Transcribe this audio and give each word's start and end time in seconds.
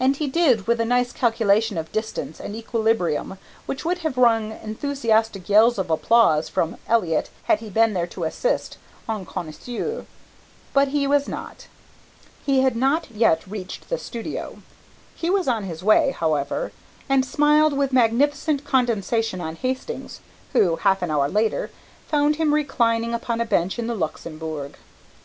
And 0.00 0.16
he 0.16 0.26
did 0.26 0.66
with 0.66 0.80
a 0.80 0.84
nice 0.84 1.12
calculation 1.12 1.78
of 1.78 1.92
distance 1.92 2.40
and 2.40 2.56
equilibrium 2.56 3.38
which 3.66 3.84
would 3.84 3.98
have 3.98 4.18
rung 4.18 4.50
enthusiastic 4.50 5.48
yells 5.48 5.78
of 5.78 5.90
applause 5.90 6.48
from 6.48 6.76
Elliott 6.88 7.30
had 7.44 7.60
he 7.60 7.70
been 7.70 7.92
there 7.94 8.08
to 8.08 8.24
assist 8.24 8.78
en 9.08 9.24
connaisseur. 9.24 10.06
But 10.72 10.88
he 10.88 11.06
was 11.06 11.28
not. 11.28 11.68
He 12.44 12.62
had 12.62 12.74
not 12.74 13.12
yet 13.12 13.46
reached 13.46 13.88
the 13.88 13.96
studio. 13.98 14.60
He 15.14 15.30
was 15.30 15.46
on 15.46 15.62
his 15.62 15.84
way, 15.84 16.10
however, 16.10 16.72
and 17.08 17.24
smiled 17.24 17.74
with 17.78 17.92
magnificent 17.92 18.64
condescension 18.64 19.40
on 19.40 19.54
Hastings, 19.54 20.18
who, 20.52 20.74
half 20.82 21.00
an 21.00 21.12
hour 21.12 21.28
later, 21.28 21.70
found 22.08 22.34
him 22.34 22.52
reclining 22.52 23.14
upon 23.14 23.40
a 23.40 23.44
bench 23.46 23.78
in 23.78 23.86
the 23.86 23.94
Luxembourg. 23.94 24.76